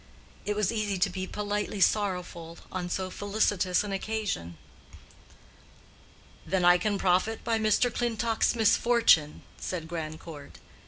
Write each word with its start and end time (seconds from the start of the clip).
It 0.47 0.55
was 0.55 0.71
easy 0.71 0.97
to 0.97 1.11
be 1.11 1.27
politely 1.27 1.79
sorrowful 1.79 2.57
on 2.71 2.89
so 2.89 3.11
felicitous 3.11 3.83
an 3.83 3.91
occasion. 3.91 4.57
"Then 6.43 6.65
I 6.65 6.79
can 6.79 6.97
profit 6.97 7.43
by 7.43 7.59
Mr. 7.59 7.93
Clintock's 7.93 8.55
misfortune?" 8.55 9.43
said 9.59 9.87
Grandcourt. 9.87 10.57